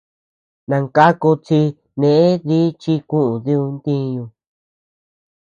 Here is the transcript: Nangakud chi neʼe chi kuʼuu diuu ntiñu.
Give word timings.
Nangakud 0.69 1.39
chi 1.47 1.59
neʼe 1.99 2.59
chi 2.81 2.93
kuʼuu 3.09 3.37
diuu 3.45 3.67
ntiñu. 3.75 4.23